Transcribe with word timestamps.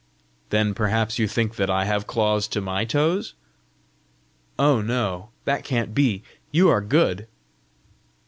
"Then 0.49 0.73
perhaps 0.73 1.19
you 1.19 1.27
think 1.27 1.57
that 1.57 1.69
I 1.69 1.85
have 1.85 2.07
claws 2.07 2.47
to 2.47 2.59
my 2.59 2.85
toes?" 2.85 3.35
"Oh, 4.57 4.81
no; 4.81 5.29
that 5.45 5.63
can't 5.63 5.93
be! 5.93 6.23
you 6.49 6.69
are 6.69 6.81
good!" 6.81 7.27